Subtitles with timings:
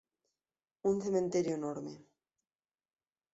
[0.89, 1.93] Un cementerio enorme…"